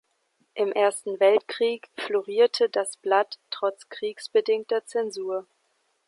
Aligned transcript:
Im 0.55 0.71
Ersten 0.71 1.19
Weltkrieg 1.19 1.87
florierte 1.95 2.69
das 2.71 2.97
Blatt 2.97 3.37
trotz 3.51 3.87
kriegsbedingter 3.89 4.83
Zensur. 4.83 5.45